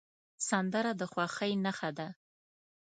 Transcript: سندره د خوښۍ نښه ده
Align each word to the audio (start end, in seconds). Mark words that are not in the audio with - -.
سندره 0.49 0.91
د 0.99 1.01
خوښۍ 1.11 1.53
نښه 1.65 1.89
ده 1.97 2.07